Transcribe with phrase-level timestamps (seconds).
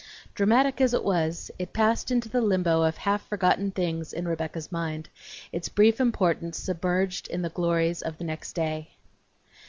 [0.33, 4.71] Dramatic as it was, it passed into the limbo of half forgotten things in Rebecca's
[4.71, 5.09] mind,
[5.51, 8.95] its brief importance submerged in the glories of the next day.